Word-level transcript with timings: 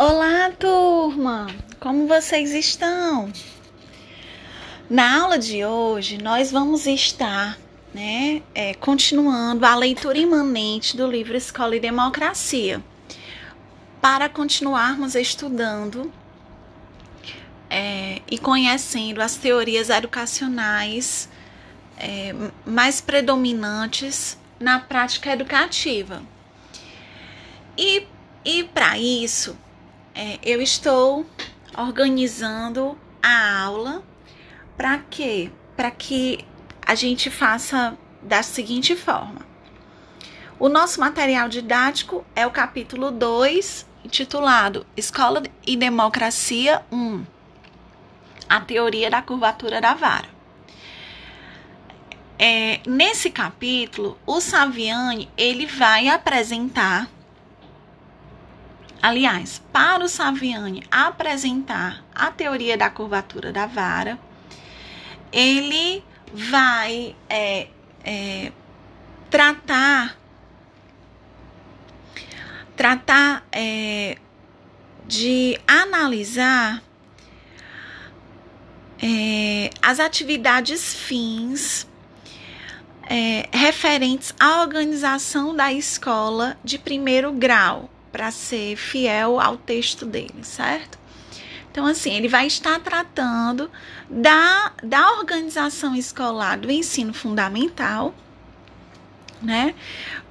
Olá, 0.00 0.52
turma! 0.56 1.48
Como 1.80 2.06
vocês 2.06 2.52
estão? 2.52 3.32
Na 4.88 5.22
aula 5.22 5.36
de 5.36 5.64
hoje, 5.64 6.18
nós 6.18 6.52
vamos 6.52 6.86
estar 6.86 7.58
né, 7.92 8.40
é, 8.54 8.74
continuando 8.74 9.66
a 9.66 9.74
leitura 9.74 10.16
imanente 10.16 10.96
do 10.96 11.04
livro 11.04 11.36
Escola 11.36 11.74
e 11.74 11.80
Democracia, 11.80 12.80
para 14.00 14.28
continuarmos 14.28 15.16
estudando 15.16 16.12
é, 17.68 18.22
e 18.30 18.38
conhecendo 18.38 19.20
as 19.20 19.34
teorias 19.34 19.90
educacionais 19.90 21.28
é, 21.98 22.32
mais 22.64 23.00
predominantes 23.00 24.38
na 24.60 24.78
prática 24.78 25.32
educativa. 25.32 26.22
E, 27.76 28.06
e 28.44 28.62
para 28.62 28.96
isso, 28.96 29.58
é, 30.18 30.36
eu 30.42 30.60
estou 30.60 31.24
organizando 31.76 32.98
a 33.22 33.60
aula 33.62 34.02
para 34.76 34.98
quê? 34.98 35.48
Para 35.76 35.92
que 35.92 36.44
a 36.84 36.96
gente 36.96 37.30
faça 37.30 37.96
da 38.20 38.42
seguinte 38.42 38.96
forma. 38.96 39.46
O 40.58 40.68
nosso 40.68 40.98
material 40.98 41.48
didático 41.48 42.26
é 42.34 42.44
o 42.44 42.50
capítulo 42.50 43.12
2, 43.12 43.86
intitulado 44.04 44.84
Escola 44.96 45.40
e 45.64 45.76
Democracia 45.76 46.84
1. 46.90 47.24
A 48.48 48.60
teoria 48.60 49.08
da 49.08 49.22
curvatura 49.22 49.80
da 49.80 49.94
vara. 49.94 50.28
É, 52.36 52.80
nesse 52.84 53.30
capítulo, 53.30 54.18
o 54.26 54.40
Saviani 54.40 55.30
ele 55.36 55.66
vai 55.66 56.08
apresentar 56.08 57.08
Aliás, 59.08 59.62
para 59.72 60.04
o 60.04 60.08
Saviani 60.08 60.82
apresentar 60.90 62.04
a 62.14 62.30
teoria 62.30 62.76
da 62.76 62.90
curvatura 62.90 63.50
da 63.50 63.64
vara, 63.64 64.18
ele 65.32 66.04
vai 66.30 67.16
é, 67.26 67.68
é, 68.04 68.52
tratar 69.30 70.14
tratar 72.76 73.46
é, 73.50 74.18
de 75.06 75.58
analisar 75.66 76.82
é, 79.02 79.70
as 79.80 80.00
atividades 80.00 80.92
fins 80.92 81.88
é, 83.08 83.48
referentes 83.56 84.34
à 84.38 84.60
organização 84.60 85.56
da 85.56 85.72
escola 85.72 86.58
de 86.62 86.78
primeiro 86.78 87.32
grau, 87.32 87.88
para 88.10 88.30
ser 88.30 88.76
fiel 88.76 89.40
ao 89.40 89.56
texto 89.56 90.06
dele, 90.06 90.42
certo? 90.42 90.98
Então, 91.70 91.86
assim, 91.86 92.14
ele 92.14 92.28
vai 92.28 92.46
estar 92.46 92.80
tratando 92.80 93.70
da, 94.10 94.72
da 94.82 95.12
organização 95.12 95.94
escolar 95.94 96.58
do 96.58 96.70
ensino 96.70 97.12
fundamental, 97.12 98.14
né? 99.40 99.74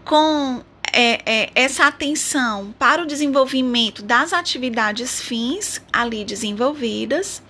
Com 0.03 0.61
é, 0.91 1.21
é, 1.25 1.51
essa 1.53 1.85
atenção 1.85 2.73
para 2.77 3.03
o 3.03 3.05
desenvolvimento 3.05 4.01
das 4.01 4.33
atividades 4.33 5.21
fins 5.21 5.81
ali 5.93 6.25
desenvolvidas, 6.25 7.41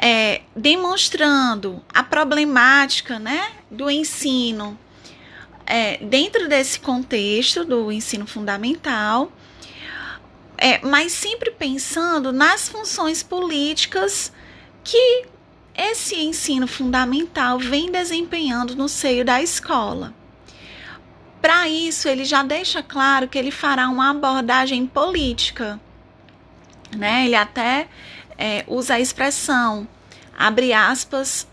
é, 0.00 0.42
demonstrando 0.54 1.82
a 1.92 2.04
problemática 2.04 3.18
né, 3.18 3.52
do 3.70 3.90
ensino 3.90 4.78
é, 5.66 5.98
dentro 5.98 6.48
desse 6.48 6.78
contexto 6.78 7.64
do 7.64 7.90
ensino 7.90 8.26
fundamental, 8.26 9.32
é, 10.56 10.80
mas 10.86 11.12
sempre 11.12 11.50
pensando 11.50 12.32
nas 12.32 12.68
funções 12.68 13.22
políticas 13.22 14.32
que 14.82 15.26
esse 15.74 16.16
ensino 16.16 16.66
fundamental 16.66 17.58
vem 17.58 17.90
desempenhando 17.90 18.74
no 18.74 18.88
seio 18.88 19.24
da 19.24 19.42
escola. 19.42 20.14
Para 21.42 21.68
isso, 21.68 22.08
ele 22.08 22.24
já 22.24 22.42
deixa 22.42 22.82
claro 22.82 23.28
que 23.28 23.36
ele 23.36 23.50
fará 23.50 23.88
uma 23.88 24.10
abordagem 24.10 24.86
política. 24.86 25.78
Né? 26.96 27.26
Ele 27.26 27.34
até 27.34 27.88
é, 28.38 28.64
usa 28.66 28.94
a 28.94 29.00
expressão, 29.00 29.86
abre 30.36 30.72
aspas, 30.72 31.46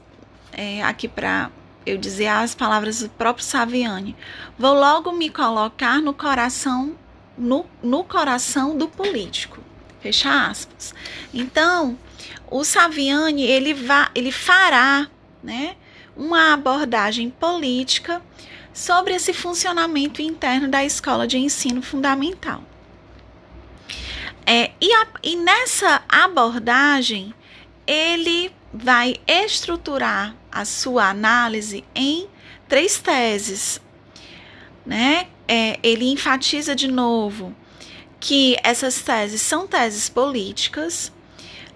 é, 0.54 0.82
aqui 0.84 1.08
para 1.08 1.52
eu 1.86 1.98
dizer 1.98 2.28
as 2.28 2.56
palavras 2.56 3.02
do 3.02 3.10
próprio 3.10 3.46
Saviani, 3.46 4.16
vou 4.58 4.74
logo 4.74 5.12
me 5.12 5.30
colocar 5.30 6.02
no 6.02 6.14
coração 6.14 6.96
no, 7.38 7.66
no 7.82 8.04
coração 8.04 8.78
do 8.78 8.88
político. 8.88 9.60
Fecha 10.02 10.48
aspas. 10.48 10.94
Então, 11.34 11.98
o 12.50 12.64
Saviani 12.64 13.44
ele 13.44 13.74
vai, 13.74 14.08
ele 14.14 14.32
fará, 14.32 15.08
né, 15.42 15.76
uma 16.16 16.54
abordagem 16.54 17.30
política 17.30 18.22
sobre 18.74 19.14
esse 19.14 19.34
funcionamento 19.34 20.22
interno 20.22 20.68
da 20.68 20.84
escola 20.84 21.28
de 21.28 21.38
ensino 21.38 21.82
fundamental. 21.82 22.64
É, 24.46 24.72
e, 24.82 24.94
a, 24.94 25.08
e 25.24 25.36
nessa 25.38 26.04
abordagem, 26.08 27.34
ele 27.88 28.54
vai 28.74 29.18
estruturar 29.28 30.36
a 30.52 30.66
sua 30.66 31.10
análise 31.10 31.84
em 31.94 32.28
três 32.68 32.98
teses, 32.98 33.80
né? 34.86 35.28
É, 35.48 35.78
ele 35.84 36.10
enfatiza 36.10 36.74
de 36.74 36.88
novo 36.88 37.56
que 38.20 38.56
essas 38.64 39.02
teses 39.02 39.42
são 39.42 39.68
teses 39.68 40.10
políticas, 40.10 41.12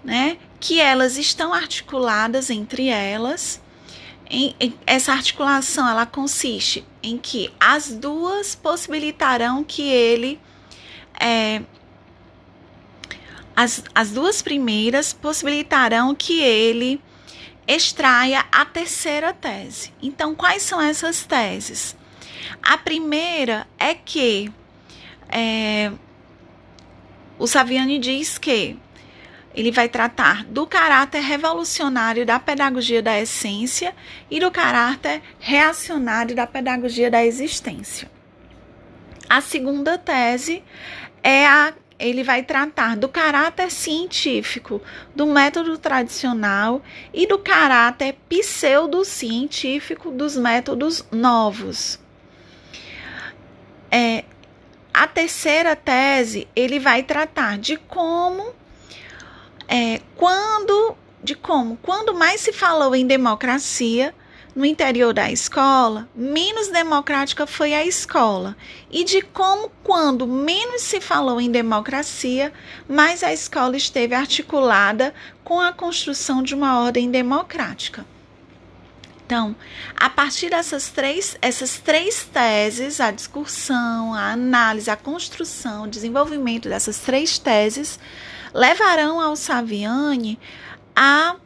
né? 0.02 0.38
Que 0.58 0.80
elas 0.80 1.16
estão 1.16 1.52
articuladas 1.52 2.50
entre 2.50 2.88
elas. 2.88 3.60
Em, 4.30 4.54
em, 4.58 4.74
essa 4.86 5.12
articulação 5.12 5.88
ela 5.88 6.04
consiste 6.04 6.84
em 7.02 7.16
que 7.16 7.50
as 7.60 7.90
duas 7.90 8.54
possibilitarão 8.54 9.62
que 9.62 9.82
ele 9.82 10.40
é, 11.20 11.62
as, 13.58 13.82
as 13.92 14.12
duas 14.12 14.40
primeiras 14.40 15.12
possibilitarão 15.12 16.14
que 16.14 16.40
ele 16.40 17.02
extraia 17.66 18.44
a 18.52 18.64
terceira 18.64 19.32
tese. 19.32 19.92
Então, 20.00 20.32
quais 20.32 20.62
são 20.62 20.80
essas 20.80 21.26
teses? 21.26 21.96
A 22.62 22.78
primeira 22.78 23.66
é 23.76 23.94
que 23.94 24.48
é, 25.28 25.90
o 27.36 27.48
Saviani 27.48 27.98
diz 27.98 28.38
que 28.38 28.78
ele 29.52 29.72
vai 29.72 29.88
tratar 29.88 30.44
do 30.44 30.64
caráter 30.64 31.20
revolucionário 31.20 32.24
da 32.24 32.38
pedagogia 32.38 33.02
da 33.02 33.20
essência 33.20 33.92
e 34.30 34.38
do 34.38 34.52
caráter 34.52 35.20
reacionário 35.40 36.36
da 36.36 36.46
pedagogia 36.46 37.10
da 37.10 37.26
existência. 37.26 38.08
A 39.28 39.40
segunda 39.40 39.98
tese 39.98 40.62
é 41.24 41.44
a 41.44 41.74
ele 41.98 42.22
vai 42.22 42.42
tratar 42.42 42.96
do 42.96 43.08
caráter 43.08 43.70
científico 43.70 44.80
do 45.14 45.26
método 45.26 45.76
tradicional 45.76 46.82
e 47.12 47.26
do 47.26 47.38
caráter 47.38 48.16
pseudocientífico 48.28 50.10
dos 50.10 50.36
métodos 50.36 51.04
novos. 51.10 51.98
É, 53.90 54.24
a 54.94 55.06
terceira 55.06 55.74
tese 55.74 56.46
ele 56.54 56.78
vai 56.78 57.02
tratar 57.02 57.58
de 57.58 57.76
como, 57.76 58.54
é, 59.66 60.00
quando, 60.14 60.96
de 61.22 61.34
como, 61.34 61.76
quando 61.82 62.14
mais 62.14 62.40
se 62.40 62.52
falou 62.52 62.94
em 62.94 63.06
democracia, 63.06 64.14
no 64.58 64.66
interior 64.66 65.14
da 65.14 65.30
escola, 65.30 66.08
menos 66.16 66.66
democrática 66.66 67.46
foi 67.46 67.74
a 67.74 67.86
escola, 67.86 68.56
e 68.90 69.04
de 69.04 69.22
como, 69.22 69.70
quando 69.84 70.26
menos 70.26 70.82
se 70.82 71.00
falou 71.00 71.40
em 71.40 71.48
democracia, 71.48 72.52
mais 72.88 73.22
a 73.22 73.32
escola 73.32 73.76
esteve 73.76 74.16
articulada 74.16 75.14
com 75.44 75.60
a 75.60 75.72
construção 75.72 76.42
de 76.42 76.56
uma 76.56 76.80
ordem 76.80 77.08
democrática. 77.08 78.04
Então, 79.24 79.54
a 79.94 80.10
partir 80.10 80.50
dessas 80.50 80.88
três, 80.88 81.38
essas 81.40 81.78
três 81.78 82.24
teses, 82.24 83.00
a 83.00 83.12
discussão, 83.12 84.12
a 84.12 84.32
análise, 84.32 84.90
a 84.90 84.96
construção, 84.96 85.84
o 85.84 85.88
desenvolvimento 85.88 86.68
dessas 86.68 86.98
três 86.98 87.38
teses, 87.38 87.96
levarão 88.52 89.20
ao 89.20 89.36
Saviani 89.36 90.36
a, 90.96 91.36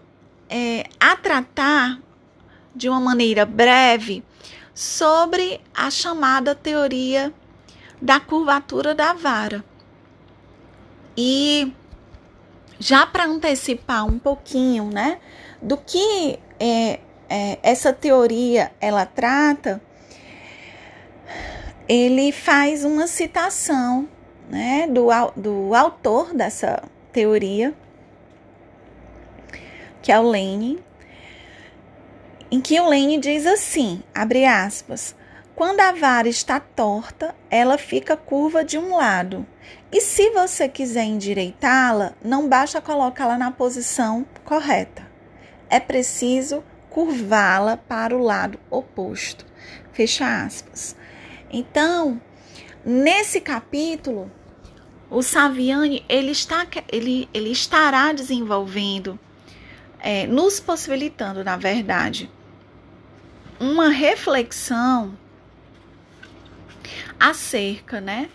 é, 0.49 0.87
a 0.99 1.15
tratar 1.15 2.01
de 2.75 2.89
uma 2.89 3.01
maneira 3.01 3.45
breve 3.45 4.25
sobre 4.75 5.61
a 5.75 5.91
chamada 5.91 6.55
teoria 6.55 7.33
da 8.01 8.19
curvatura 8.19 8.95
da 8.95 9.13
vara. 9.13 9.65
E 11.17 11.73
já 12.79 13.07
para 13.07 13.27
antecipar 13.27 14.07
um 14.07 14.19
pouquinho, 14.19 14.85
né, 14.85 15.19
do 15.61 15.77
que 15.77 16.39
é, 16.59 17.01
é, 17.29 17.59
essa 17.63 17.93
teoria 17.93 18.73
ela 18.81 19.07
trata, 19.07 19.81
ele 21.89 22.33
faz 22.33 22.85
uma 22.85 23.07
citação, 23.07 24.09
né, 24.49 24.87
do, 24.89 25.09
do 25.37 25.75
autor 25.75 26.35
dessa 26.35 26.83
teoria, 27.13 27.75
que 30.01 30.11
é 30.11 30.19
o 30.19 30.29
Lenin, 30.29 30.81
em 32.53 32.61
que 32.61 32.79
o 32.79 32.87
Lenin 32.87 33.19
diz 33.19 33.47
assim, 33.47 34.03
abre 34.15 34.45
aspas, 34.45 35.17
quando 35.55 35.81
a 35.81 35.91
vara 35.93 36.29
está 36.29 36.61
torta, 36.61 37.35
ela 37.49 37.79
fica 37.79 38.15
curva 38.15 38.63
de 38.63 38.77
um 38.77 38.95
lado. 38.95 39.47
E 39.91 40.03
se 40.03 40.29
você 40.33 40.69
quiser 40.69 41.05
endireitá-la, 41.05 42.13
não 42.23 42.51
basta 42.51 42.79
colocá-la 42.79 43.39
na 43.39 43.51
posição 43.51 44.27
correta. 44.45 45.11
É 45.71 45.81
preciso 45.81 46.63
curvá-la 46.91 47.79
para 47.79 48.15
o 48.15 48.23
lado 48.23 48.61
oposto. 48.71 49.47
Fecha 49.91 50.45
aspas. 50.45 50.95
Então, 51.51 52.21
nesse 52.85 53.41
capítulo, 53.41 54.31
o 55.09 55.23
Saviani 55.23 56.05
ele, 56.07 56.33
está, 56.33 56.67
ele, 56.93 57.31
ele 57.33 57.51
estará 57.51 58.13
desenvolvendo, 58.13 59.19
é, 59.99 60.27
nos 60.27 60.61
possibilitando, 60.61 61.43
na 61.43 61.57
verdade, 61.57 62.31
uma 63.63 63.91
reflexão 63.91 65.17
acerca 67.19 68.01
né, 68.01 68.29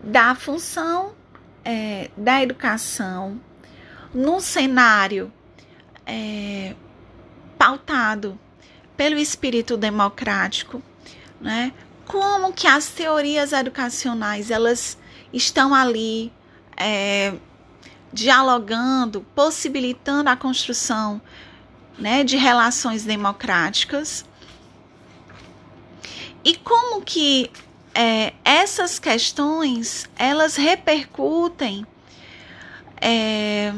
da 0.00 0.32
função 0.36 1.12
é, 1.64 2.08
da 2.16 2.40
educação 2.40 3.40
num 4.14 4.38
cenário 4.38 5.32
é, 6.06 6.76
pautado 7.58 8.38
pelo 8.96 9.18
espírito 9.18 9.76
democrático, 9.76 10.80
né? 11.40 11.72
Como 12.06 12.52
que 12.52 12.66
as 12.66 12.88
teorias 12.90 13.52
educacionais 13.52 14.50
elas 14.50 14.96
estão 15.32 15.74
ali 15.74 16.32
é, 16.76 17.34
dialogando, 18.12 19.22
possibilitando 19.34 20.28
a 20.28 20.36
construção 20.36 21.20
né, 21.98 22.24
de 22.24 22.36
relações 22.36 23.04
democráticas 23.04 24.24
e 26.44 26.56
como 26.56 27.02
que 27.02 27.50
é, 27.94 28.32
essas 28.44 28.98
questões 28.98 30.08
elas 30.16 30.56
repercutem 30.56 31.86
é, 33.00 33.72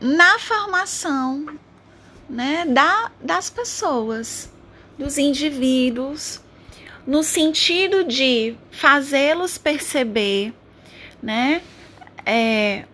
na 0.00 0.38
formação 0.38 1.46
né, 2.28 2.64
da, 2.66 3.10
das 3.20 3.50
pessoas, 3.50 4.50
dos 4.96 5.18
indivíduos, 5.18 6.40
no 7.06 7.22
sentido 7.22 8.04
de 8.04 8.56
fazê-los 8.70 9.58
perceber, 9.58 10.54
né, 11.22 11.60
é, 12.24 12.84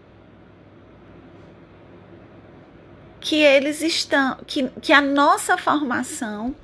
que 3.20 3.36
eles 3.36 3.82
estão, 3.82 4.38
que, 4.46 4.68
que 4.80 4.92
a 4.92 5.00
nossa 5.00 5.58
formação, 5.58 6.54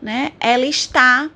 né, 0.00 0.32
ela 0.40 0.66
está 0.66 1.30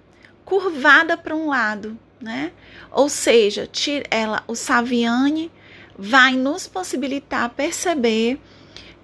curvada 0.44 1.16
para 1.16 1.34
um 1.34 1.48
lado, 1.48 1.98
né? 2.20 2.52
Ou 2.90 3.08
seja, 3.08 3.68
ela, 4.10 4.42
o 4.46 4.54
Saviani 4.54 5.50
vai 5.98 6.32
nos 6.32 6.66
possibilitar 6.66 7.50
perceber 7.50 8.40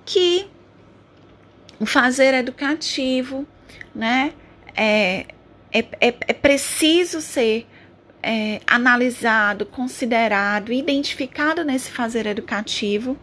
que 0.04 0.46
o 1.80 1.86
fazer 1.86 2.32
educativo, 2.34 3.46
né, 3.94 4.32
é, 4.74 5.26
é, 5.72 5.78
é, 6.00 6.14
é 6.28 6.32
preciso 6.32 7.20
ser 7.20 7.66
é, 8.22 8.60
analisado, 8.66 9.66
considerado, 9.66 10.72
identificado 10.72 11.64
nesse 11.64 11.90
fazer 11.90 12.26
educativo. 12.26 13.18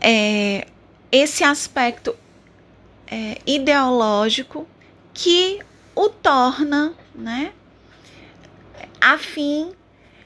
É, 0.00 0.66
esse 1.10 1.42
aspecto 1.42 2.14
é, 3.06 3.38
ideológico 3.46 4.66
que 5.12 5.60
o 5.94 6.08
torna, 6.08 6.94
né, 7.14 7.52
a 9.00 9.18
fim 9.18 9.72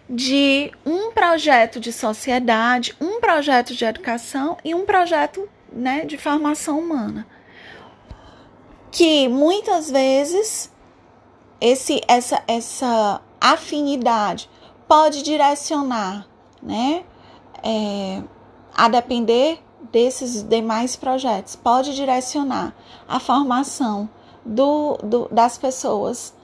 de 0.08 0.70
um 0.84 1.10
projeto 1.10 1.80
de 1.80 1.92
sociedade, 1.92 2.94
um 3.00 3.20
projeto 3.20 3.74
de 3.74 3.84
educação 3.84 4.56
e 4.64 4.74
um 4.74 4.86
projeto 4.86 5.48
né, 5.72 6.04
de 6.04 6.16
formação 6.16 6.78
humana. 6.78 7.26
Que 8.90 9.28
muitas 9.28 9.90
vezes 9.90 10.70
esse, 11.60 12.00
essa, 12.06 12.42
essa 12.46 13.20
afinidade 13.40 14.48
pode 14.86 15.22
direcionar, 15.22 16.26
né, 16.62 17.04
é, 17.62 18.22
a 18.74 18.88
depender 18.88 19.60
desses 19.90 20.42
demais 20.42 20.94
projetos, 20.94 21.56
pode 21.56 21.94
direcionar 21.94 22.74
a 23.08 23.18
formação 23.18 24.08
do, 24.46 24.96
do, 25.02 25.28
das 25.30 25.58
pessoas 25.58 26.34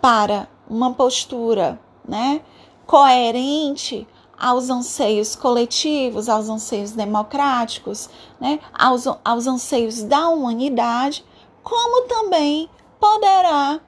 para 0.00 0.48
uma 0.68 0.92
postura 0.92 1.78
né, 2.06 2.40
coerente 2.86 4.06
aos 4.38 4.68
anseios 4.68 5.36
coletivos, 5.36 6.28
aos 6.28 6.48
anseios 6.48 6.92
democráticos, 6.92 8.10
né, 8.40 8.58
aos, 8.72 9.04
aos 9.24 9.46
anseios 9.46 10.02
da 10.02 10.28
humanidade, 10.28 11.24
como 11.62 12.08
também 12.08 12.68
poderá 12.98 13.80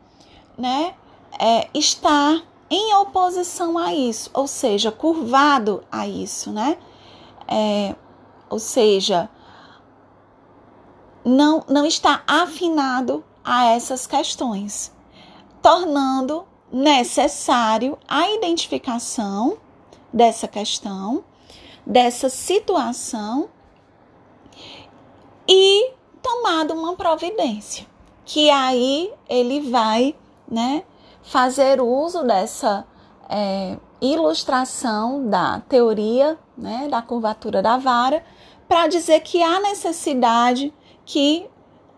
né, 0.57 0.95
é, 1.39 1.69
estar 1.75 2.43
em 2.71 2.95
oposição 2.95 3.79
a 3.79 3.95
isso, 3.95 4.31
ou 4.33 4.47
seja, 4.47 4.91
curvado 4.91 5.85
a 5.91 6.07
isso, 6.09 6.51
né? 6.51 6.77
É, 7.47 7.95
ou 8.51 8.59
seja, 8.59 9.31
não, 11.27 11.65
não 11.69 11.85
está 11.85 12.23
afinado 12.25 13.25
a 13.45 13.65
essas 13.67 14.07
questões, 14.07 14.95
tornando 15.61 16.47
necessário 16.71 17.99
a 18.07 18.31
identificação 18.31 19.59
dessa 20.13 20.47
questão, 20.47 21.25
dessa 21.85 22.29
situação 22.29 23.49
e 25.49 25.91
tomado 26.23 26.75
uma 26.75 26.95
providência, 26.95 27.87
que 28.25 28.49
aí 28.49 29.13
ele 29.29 29.69
vai, 29.69 30.15
né, 30.49 30.85
fazer 31.25 31.81
uso 31.81 32.23
dessa 32.23 32.87
é, 33.29 33.77
ilustração 34.01 35.29
da 35.29 35.61
teoria, 35.69 36.39
né, 36.57 36.87
da 36.89 37.03
curvatura 37.03 37.61
da 37.61 37.77
vara, 37.77 38.25
para 38.69 38.87
dizer 38.87 39.21
que 39.21 39.43
há 39.43 39.59
necessidade 39.61 40.73
que 41.07 41.49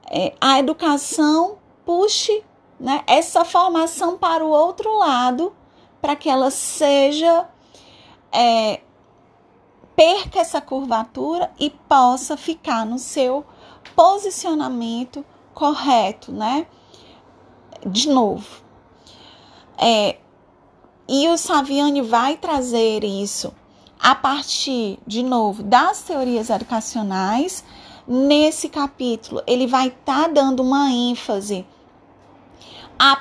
é, 0.09 0.33
a 0.41 0.61
educação 0.61 1.59
puxe 1.85 2.45
né, 2.79 3.03
essa 3.09 3.45
formação 3.45 4.17
para 4.17 4.45
o 4.45 4.51
outro 4.51 4.97
lado, 4.97 5.53
para 6.01 6.15
que 6.15 6.29
ela 6.29 6.51
seja. 6.51 7.49
É, 8.31 8.83
perca 9.99 10.39
essa 10.39 10.61
curvatura 10.61 11.51
e 11.59 11.71
possa 11.71 12.37
ficar 12.37 12.87
no 12.87 13.01
seu 13.01 13.45
posicionamento 13.97 15.25
correto, 15.53 16.31
né? 16.31 16.69
De 17.85 18.09
novo. 18.09 18.47
É, 19.77 20.19
e 21.09 21.27
o 21.27 21.37
Saviani 21.37 22.01
vai 22.01 22.37
trazer 22.37 23.03
isso 23.03 23.53
a 23.99 24.15
partir, 24.15 25.01
de 25.05 25.25
novo, 25.25 25.65
das 25.65 26.03
teorias 26.03 26.49
educacionais. 26.49 27.65
Nesse 28.11 28.71
capítulo, 28.71 29.43
ele 29.47 29.67
vai 29.67 29.89
estar 29.89 30.23
tá 30.23 30.29
dando 30.29 30.63
uma 30.63 30.91
ênfase 30.91 31.67
a, 32.99 33.21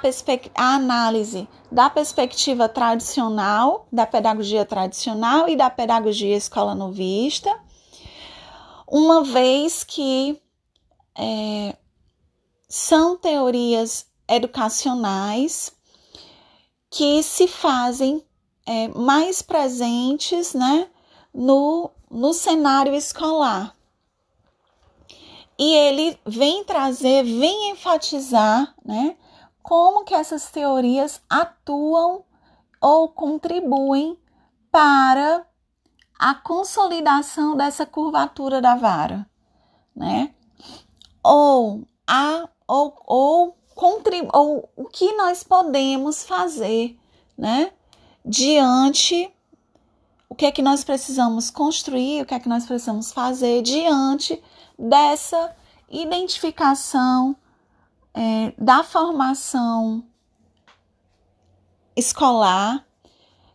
a 0.55 0.75
análise 0.75 1.45
da 1.69 1.89
perspectiva 1.89 2.69
tradicional, 2.69 3.85
da 3.91 4.07
pedagogia 4.07 4.65
tradicional 4.65 5.49
e 5.49 5.57
da 5.57 5.69
pedagogia 5.69 6.37
escola 6.37 6.73
novista, 6.73 7.53
uma 8.87 9.25
vez 9.25 9.83
que 9.83 10.41
é, 11.17 11.75
são 12.69 13.17
teorias 13.17 14.07
educacionais 14.25 15.73
que 16.89 17.21
se 17.21 17.45
fazem 17.45 18.23
é, 18.65 18.87
mais 18.87 19.41
presentes 19.41 20.53
né, 20.53 20.87
no, 21.33 21.91
no 22.09 22.33
cenário 22.33 22.95
escolar. 22.95 23.76
E 25.57 25.73
ele 25.73 26.19
vem 26.25 26.63
trazer, 26.63 27.23
vem 27.23 27.71
enfatizar 27.71 28.75
né, 28.85 29.15
como 29.63 30.03
que 30.03 30.13
essas 30.13 30.51
teorias 30.51 31.21
atuam 31.29 32.23
ou 32.79 33.09
contribuem 33.09 34.17
para 34.71 35.45
a 36.19 36.35
consolidação 36.35 37.55
dessa 37.55 37.85
curvatura 37.85 38.61
da 38.61 38.75
vara, 38.75 39.27
né? 39.95 40.33
Ou 41.23 41.83
a 42.05 42.47
ou, 42.67 42.93
ou, 43.05 43.57
ou 44.33 44.69
o 44.75 44.85
que 44.85 45.13
nós 45.13 45.43
podemos 45.43 46.23
fazer, 46.23 46.99
né? 47.37 47.71
diante 48.27 49.33
o 50.29 50.35
que 50.35 50.45
é 50.45 50.51
que 50.51 50.61
nós 50.61 50.83
precisamos 50.83 51.49
construir, 51.49 52.21
o 52.21 52.25
que 52.25 52.33
é 52.33 52.39
que 52.39 52.49
nós 52.49 52.65
precisamos 52.65 53.11
fazer 53.11 53.61
diante 53.61 54.41
dessa 54.77 55.55
identificação 55.89 57.35
é, 58.13 58.53
da 58.57 58.83
formação 58.83 60.03
escolar, 61.95 62.85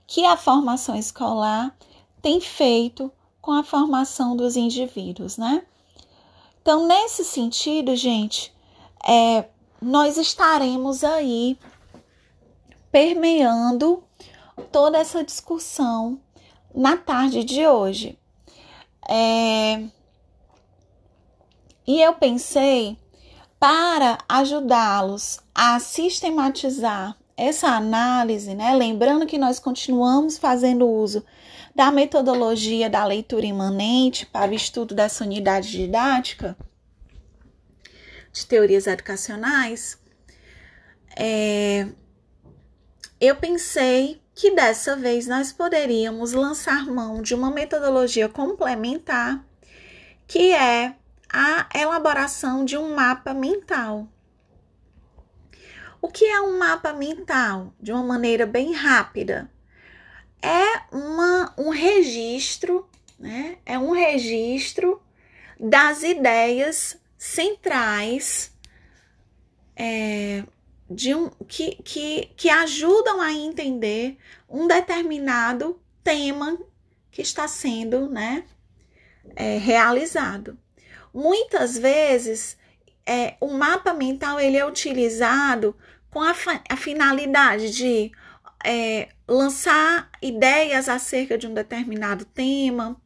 que 0.06 0.24
a 0.24 0.36
formação 0.36 0.96
escolar 0.96 1.76
tem 2.20 2.40
feito 2.40 3.12
com 3.40 3.52
a 3.52 3.64
formação 3.64 4.36
dos 4.36 4.56
indivíduos, 4.56 5.36
né? 5.36 5.64
Então, 6.60 6.86
nesse 6.86 7.24
sentido, 7.24 7.96
gente, 7.96 8.54
é, 9.04 9.48
nós 9.80 10.16
estaremos 10.16 11.02
aí 11.02 11.58
permeando 12.90 14.04
toda 14.70 14.98
essa 14.98 15.24
discussão 15.24 16.20
na 16.74 16.96
tarde 16.96 17.44
de 17.44 17.66
hoje. 17.66 18.18
É, 19.08 19.82
e 21.86 22.00
eu 22.00 22.14
pensei 22.14 22.96
para 23.58 24.18
ajudá-los 24.28 25.40
a 25.54 25.78
sistematizar 25.78 27.16
essa 27.36 27.68
análise, 27.68 28.54
né? 28.54 28.74
Lembrando 28.74 29.26
que 29.26 29.38
nós 29.38 29.58
continuamos 29.58 30.38
fazendo 30.38 30.88
uso 30.88 31.24
da 31.74 31.90
metodologia 31.90 32.88
da 32.88 33.04
leitura 33.04 33.46
imanente 33.46 34.26
para 34.26 34.50
o 34.50 34.54
estudo 34.54 34.94
dessa 34.94 35.24
unidade 35.24 35.70
didática 35.70 36.56
de 38.32 38.46
teorias 38.46 38.86
educacionais, 38.86 39.98
é, 41.16 41.88
eu 43.20 43.36
pensei 43.36 44.21
que 44.34 44.54
dessa 44.54 44.96
vez 44.96 45.26
nós 45.26 45.52
poderíamos 45.52 46.32
lançar 46.32 46.86
mão 46.86 47.20
de 47.20 47.34
uma 47.34 47.50
metodologia 47.50 48.28
complementar, 48.28 49.44
que 50.26 50.52
é 50.52 50.94
a 51.28 51.68
elaboração 51.74 52.64
de 52.64 52.76
um 52.76 52.94
mapa 52.94 53.34
mental. 53.34 54.08
O 56.00 56.08
que 56.08 56.24
é 56.24 56.40
um 56.40 56.58
mapa 56.58 56.92
mental? 56.92 57.72
De 57.80 57.92
uma 57.92 58.02
maneira 58.02 58.44
bem 58.44 58.72
rápida, 58.72 59.50
é 60.42 60.82
uma, 60.90 61.54
um 61.56 61.68
registro, 61.68 62.88
né? 63.18 63.58
É 63.64 63.78
um 63.78 63.92
registro 63.92 65.00
das 65.60 66.02
ideias 66.02 66.98
centrais 67.16 68.52
é, 69.76 70.42
de 70.90 71.14
um, 71.14 71.30
que, 71.48 71.76
que, 71.82 72.30
que 72.36 72.50
ajudam 72.50 73.20
a 73.20 73.32
entender 73.32 74.18
um 74.48 74.66
determinado 74.66 75.80
tema 76.02 76.58
que 77.10 77.22
está 77.22 77.46
sendo 77.48 78.08
né, 78.08 78.44
é, 79.36 79.58
realizado. 79.58 80.58
Muitas 81.12 81.76
vezes, 81.76 82.56
é, 83.06 83.36
o 83.40 83.48
mapa 83.48 83.92
mental 83.92 84.40
ele 84.40 84.56
é 84.56 84.66
utilizado 84.66 85.76
com 86.10 86.20
a, 86.20 86.34
a 86.68 86.76
finalidade 86.76 87.70
de 87.70 88.12
é, 88.64 89.08
lançar 89.26 90.10
ideias 90.20 90.88
acerca 90.88 91.36
de 91.36 91.46
um 91.46 91.54
determinado 91.54 92.24
tema 92.24 93.00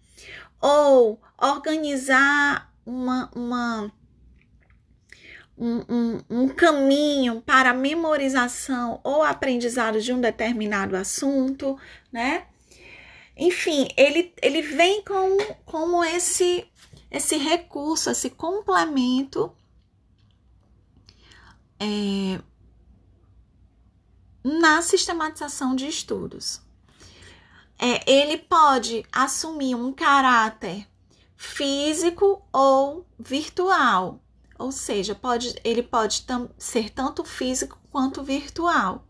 ou 0.60 1.20
organizar 1.38 2.72
uma, 2.84 3.30
uma 3.34 3.92
um, 5.58 6.20
um, 6.28 6.48
caminho 6.48 7.40
para 7.40 7.72
memorização 7.72 9.00
ou 9.02 9.22
aprendizado 9.22 10.00
de 10.00 10.12
um 10.12 10.20
determinado 10.20 10.96
assunto, 10.96 11.78
né? 12.12 12.46
Enfim, 13.36 13.88
ele, 13.96 14.34
ele 14.42 14.62
vem 14.62 15.02
com 15.02 15.36
como 15.64 16.04
esse 16.04 16.66
esse 17.10 17.36
recurso, 17.36 18.10
esse 18.10 18.30
complemento 18.30 19.54
é, 21.78 22.40
na 24.42 24.82
sistematização 24.82 25.74
de 25.74 25.86
estudos. 25.86 26.60
É, 27.78 28.10
ele 28.10 28.38
pode 28.38 29.04
assumir 29.12 29.74
um 29.74 29.92
caráter 29.92 30.88
físico 31.36 32.42
ou 32.52 33.06
virtual, 33.18 34.20
ou 34.58 34.72
seja, 34.72 35.14
pode, 35.14 35.54
ele 35.64 35.82
pode 35.82 36.24
ser 36.58 36.90
tanto 36.90 37.24
físico 37.24 37.78
quanto 37.90 38.22
virtual. 38.22 39.04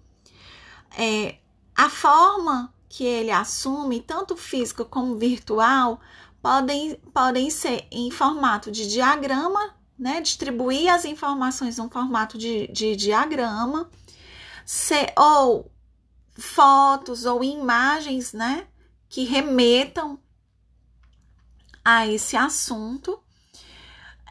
É, 0.97 1.39
a 1.75 1.91
forma 1.91 2.73
que 2.89 3.05
ele 3.05 3.31
assume, 3.31 4.01
tanto 4.01 4.37
físico 4.37 4.85
como 4.85 5.17
virtual, 5.17 6.01
podem, 6.41 6.97
podem 7.13 7.51
ser 7.51 7.87
em 7.91 8.11
formato 8.11 8.71
de 8.71 8.87
diagrama, 8.89 9.75
né? 9.99 10.21
Distribuir 10.21 10.93
as 10.93 11.05
informações 11.05 11.79
no 11.79 11.91
formato 11.91 12.39
de, 12.39 12.69
de 12.69 12.97
diagrama, 12.97 13.91
se, 14.65 15.13
ou 15.17 15.71
fotos 16.39 17.25
ou 17.25 17.43
imagens, 17.43 18.33
né? 18.33 18.67
Que 19.09 19.25
remetam 19.25 20.19
a 21.85 22.07
esse 22.07 22.37
assunto. 22.37 23.21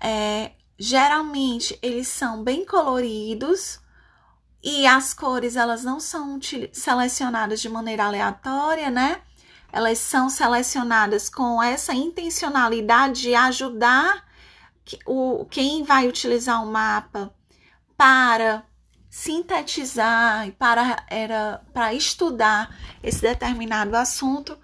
É, 0.01 0.51
geralmente 0.77 1.77
eles 1.82 2.08
são 2.08 2.44
bem 2.44 2.65
coloridos 2.65 3.79
e 4.63 4.86
as 4.86 5.13
cores 5.13 5.55
elas 5.55 5.84
não 5.84 6.00
são 6.00 6.39
selecionadas 6.74 7.62
de 7.62 7.70
maneira 7.70 8.05
aleatória, 8.05 8.89
né? 8.89 9.22
elas 9.75 9.98
são 9.98 10.29
selecionadas 10.29 11.29
com 11.29 11.62
essa 11.62 11.94
intencionalidade 11.94 13.24
de 13.24 13.36
ajudar 13.36 14.24
o, 15.05 15.46
quem 15.51 15.84
vai 15.84 16.08
utilizar 16.08 16.63
o 16.63 16.72
mapa 16.72 17.29
para 17.98 18.63
sintetizar 19.10 20.48
e 20.48 20.53
para, 20.53 21.05
era, 21.10 21.62
para 21.74 21.94
estudar 21.94 22.74
esse 23.03 23.22
determinado 23.22 23.98
assunto, 23.98 24.58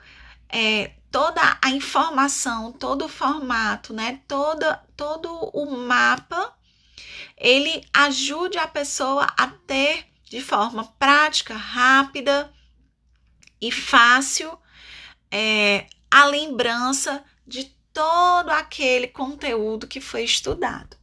é, 0.48 0.94
toda 1.12 1.60
a 1.62 1.70
informação, 1.70 2.72
todo 2.72 3.06
o 3.06 3.10
formato, 3.10 3.94
né, 3.94 4.22
toda, 4.28 4.82
todo 4.96 5.30
o 5.54 5.78
mapa, 5.78 6.56
ele 7.38 7.86
ajude 7.94 8.58
a 8.58 8.68
pessoa 8.68 9.28
a 9.38 9.48
ter 9.48 10.06
de 10.24 10.40
forma 10.40 10.86
prática, 10.98 11.54
rápida 11.54 12.52
e 13.60 13.72
fácil 13.72 14.58
é, 15.30 15.88
a 16.10 16.26
lembrança 16.26 17.24
de 17.46 17.66
todo 17.94 18.50
aquele 18.50 19.08
conteúdo 19.08 19.88
que 19.88 20.00
foi 20.00 20.24
estudado. 20.24 20.96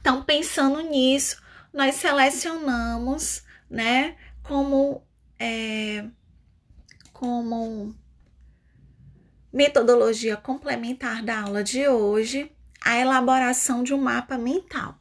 Então, 0.00 0.22
pensando 0.22 0.80
nisso, 0.80 1.40
nós 1.72 1.96
selecionamos, 1.96 3.42
né, 3.68 4.16
como, 4.42 5.06
é, 5.38 6.04
como 7.12 7.94
metodologia 9.52 10.36
complementar 10.36 11.22
da 11.22 11.42
aula 11.42 11.62
de 11.62 11.86
hoje, 11.88 12.50
a 12.80 12.96
elaboração 12.96 13.82
de 13.82 13.92
um 13.92 14.00
mapa 14.00 14.38
mental. 14.38 14.98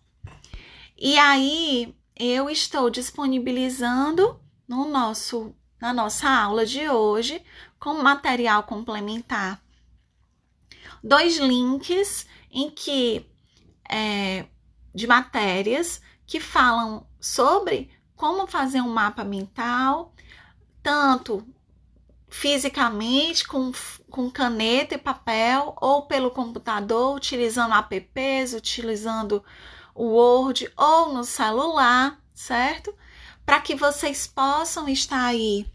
E 0.97 1.17
aí, 1.17 1.95
eu 2.15 2.49
estou 2.49 2.89
disponibilizando 2.89 4.39
no 4.67 4.87
nosso 4.89 5.55
na 5.79 5.91
nossa 5.91 6.29
aula 6.29 6.63
de 6.63 6.87
hoje 6.87 7.43
como 7.79 8.03
material 8.03 8.61
complementar 8.61 9.59
dois 11.03 11.37
links 11.37 12.27
em 12.51 12.69
que 12.69 13.25
é, 13.89 14.45
de 14.93 15.07
matérias 15.07 16.01
que 16.25 16.39
falam 16.39 17.07
sobre 17.19 17.89
como 18.15 18.45
fazer 18.45 18.81
um 18.81 18.89
mapa 18.89 19.23
mental, 19.23 20.13
tanto 20.83 21.45
fisicamente 22.31 23.45
com, 23.45 23.73
com 24.09 24.31
caneta 24.31 24.95
e 24.95 24.97
papel 24.97 25.75
ou 25.81 26.03
pelo 26.03 26.31
computador, 26.31 27.13
utilizando 27.13 27.75
apps, 27.75 28.53
utilizando 28.53 29.43
o 29.93 30.05
Word 30.05 30.71
ou 30.77 31.13
no 31.13 31.25
celular, 31.25 32.17
certo? 32.33 32.95
Para 33.45 33.59
que 33.59 33.75
vocês 33.75 34.25
possam 34.25 34.87
estar 34.87 35.25
aí 35.25 35.65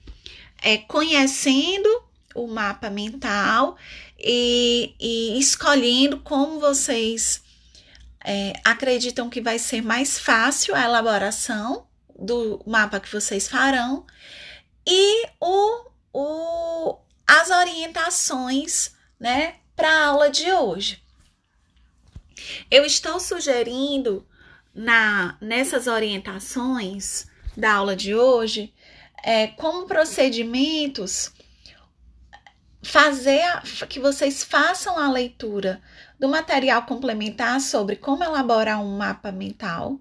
é, 0.63 0.79
conhecendo 0.79 1.89
o 2.35 2.47
mapa 2.47 2.89
mental 2.89 3.77
e, 4.19 4.95
e 4.99 5.39
escolhendo 5.39 6.21
como 6.21 6.59
vocês 6.59 7.43
é, 8.25 8.55
acreditam 8.65 9.29
que 9.29 9.43
vai 9.43 9.59
ser 9.59 9.83
mais 9.83 10.19
fácil 10.19 10.75
a 10.75 10.85
elaboração 10.85 11.87
do 12.19 12.63
mapa 12.67 12.99
que 12.99 13.13
vocês 13.13 13.47
farão 13.47 14.07
e 14.87 15.27
o, 15.39 15.85
o, 16.19 16.99
as 17.27 17.51
orientações 17.51 18.95
né, 19.21 19.57
para 19.77 19.91
a 19.91 20.07
aula 20.07 20.31
de 20.31 20.51
hoje. 20.51 21.03
Eu 22.71 22.87
estou 22.87 23.21
sugerindo 23.21 24.27
na, 24.75 25.37
nessas 25.43 25.87
orientações 25.87 27.27
da 27.55 27.75
aula 27.75 27.95
de 27.95 28.15
hoje 28.15 28.73
é, 29.23 29.49
como 29.49 29.87
procedimentos, 29.87 31.33
fazer 32.83 33.43
a, 33.43 33.61
que 33.87 34.01
vocês 34.01 34.43
façam 34.43 34.99
a 34.99 35.11
leitura 35.11 35.83
do 36.19 36.29
material 36.29 36.87
complementar 36.87 37.61
sobre 37.61 37.97
como 37.97 38.25
elaborar 38.25 38.81
um 38.81 38.97
mapa 38.97 39.31
mental. 39.31 40.01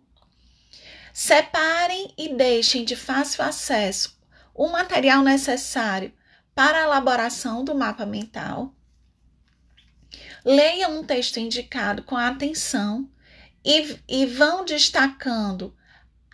Separem 1.11 2.13
e 2.17 2.33
deixem 2.33 2.85
de 2.85 2.95
fácil 2.95 3.43
acesso 3.43 4.14
o 4.55 4.69
material 4.69 5.21
necessário 5.21 6.13
para 6.55 6.79
a 6.79 6.83
elaboração 6.83 7.65
do 7.65 7.75
mapa 7.75 8.05
mental. 8.05 8.73
Leiam 10.45 10.99
um 10.99 11.03
texto 11.03 11.37
indicado 11.37 12.03
com 12.03 12.15
atenção 12.15 13.09
e, 13.63 13.99
e 14.07 14.25
vão 14.25 14.63
destacando 14.63 15.75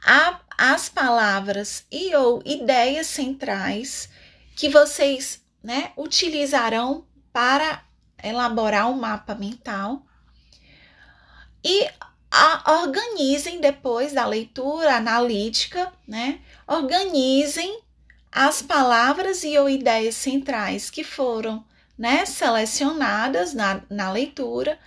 a, 0.06 0.40
as 0.56 0.88
palavras 0.88 1.86
e 1.92 2.16
ou 2.16 2.44
ideias 2.46 3.08
centrais 3.08 4.10
que 4.56 4.70
vocês 4.70 5.44
né, 5.64 5.92
utilizarão 5.98 7.08
para 7.34 7.84
elaborar 8.24 8.90
um 8.90 9.00
mapa 9.00 9.34
mental. 9.34 10.06
E 11.64 11.90
a, 12.30 12.82
organizem 12.82 13.60
depois 13.60 14.14
da 14.14 14.26
leitura 14.26 14.96
analítica, 14.96 15.92
né? 16.08 16.42
Organizem 16.68 17.82
as 18.32 18.62
palavras 18.62 19.44
e 19.44 19.58
ou 19.58 19.70
ideias 19.70 20.16
centrais 20.16 20.90
que 20.90 21.04
foram 21.04 21.66
né, 21.98 22.26
selecionadas 22.26 23.54
na, 23.54 23.84
na 23.90 24.12
leitura 24.12 24.80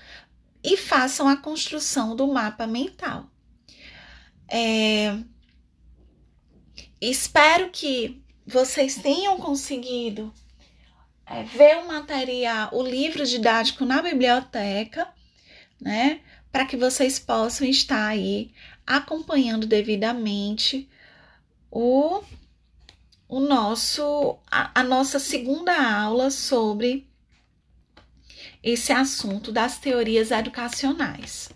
e 0.63 0.77
façam 0.77 1.29
a 1.29 1.37
construção 1.37 2.17
do 2.17 2.27
mapa 2.27 2.67
mental. 2.67 3.27
É, 4.49 5.19
espero 7.01 7.71
que 7.71 8.23
vocês 8.47 8.97
tenham 8.97 9.39
conseguido 9.39 10.33
é, 11.27 11.43
ver 11.43 11.79
o 11.79 11.89
material, 11.89 12.71
o 12.73 12.83
livro 12.83 13.27
didático 13.27 13.85
na 13.85 14.03
biblioteca, 14.03 15.09
né? 15.81 16.21
Para 16.51 16.67
que 16.67 16.77
vocês 16.77 17.19
possam 17.19 17.67
estar 17.67 18.07
aí 18.07 18.53
acompanhando 18.87 19.67
devidamente 19.67 20.89
o, 21.71 22.23
o 23.35 23.41
nosso 23.41 24.39
a, 24.49 24.81
a 24.81 24.85
nossa 24.85 25.19
segunda 25.19 25.75
aula 25.75 26.31
sobre 26.31 27.05
esse 28.63 28.93
assunto 28.93 29.51
das 29.51 29.77
teorias 29.77 30.31
educacionais. 30.31 31.51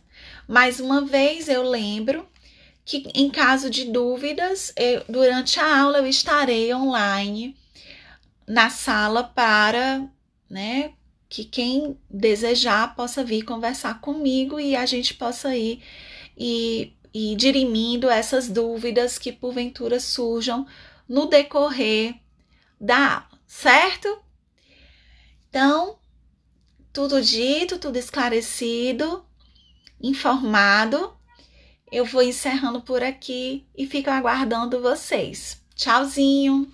Mais 0.49 0.81
uma 0.81 1.03
vez 1.03 1.49
eu 1.49 1.63
lembro 1.63 2.29
que 2.85 3.09
em 3.15 3.31
caso 3.31 3.71
de 3.71 3.85
dúvidas, 3.85 4.73
eu, 4.77 5.05
durante 5.09 5.61
a 5.61 5.81
aula 5.83 5.99
eu 5.99 6.09
estarei 6.09 6.75
online 6.75 7.57
na 8.45 8.71
sala 8.71 9.23
para, 9.23 10.05
né, 10.51 10.95
que 11.29 11.45
quem 11.45 11.97
desejar 12.11 12.97
possa 12.97 13.23
vir 13.23 13.45
conversar 13.45 14.01
comigo 14.01 14.59
e 14.59 14.75
a 14.75 14.85
gente 14.85 15.15
possa 15.15 15.57
ir 15.57 15.81
e, 16.37 16.93
e 17.15 17.37
dirimindo 17.37 18.11
essas 18.11 18.49
dúvidas 18.49 19.17
que 19.17 19.31
porventura 19.31 20.01
surjam 20.01 20.67
no 21.09 21.27
decorrer 21.27 22.15
da 22.81 23.15
aula, 23.15 23.29
certo? 23.47 24.23
Então, 25.49 25.99
tudo 26.93 27.23
dito, 27.23 27.79
tudo 27.79 27.97
esclarecido, 27.97 29.25
informado. 30.01 31.17
Eu 31.91 32.05
vou 32.05 32.23
encerrando 32.23 32.83
por 32.83 33.03
aqui 33.03 33.67
e 33.77 33.87
fico 33.87 34.11
aguardando 34.11 34.83
vocês. 34.83 35.63
Tchauzinho! 35.75 36.71